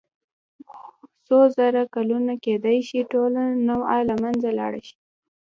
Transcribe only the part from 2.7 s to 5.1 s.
شي ټوله نوعه له منځه لاړه شي.